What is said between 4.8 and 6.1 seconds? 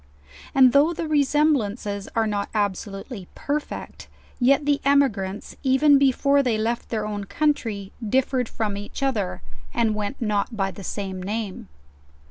emi grants, even